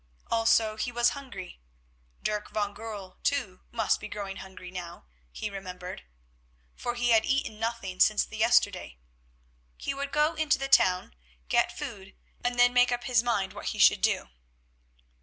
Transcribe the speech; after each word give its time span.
Also 0.31 0.77
he 0.77 0.91
was 0.91 1.09
hungry 1.09 1.59
(Dirk 2.23 2.49
van 2.49 2.73
Goorl, 2.73 3.17
too, 3.21 3.59
must 3.71 3.99
be 3.99 4.07
growing 4.07 4.37
hungry 4.37 4.71
now, 4.71 5.05
he 5.31 5.47
remembered), 5.47 6.05
for 6.73 6.95
he 6.95 7.09
had 7.11 7.23
eaten 7.23 7.59
nothing 7.59 7.99
since 7.99 8.25
the 8.25 8.37
yesterday. 8.37 8.97
He 9.77 9.93
would 9.93 10.11
go 10.11 10.33
into 10.33 10.57
the 10.57 10.67
town, 10.67 11.13
get 11.49 11.77
food, 11.77 12.15
and 12.43 12.57
then 12.57 12.73
make 12.73 12.91
up 12.91 13.03
his 13.03 13.21
mind 13.21 13.53
what 13.53 13.67
he 13.67 13.77
should 13.77 14.01
do. 14.01 14.29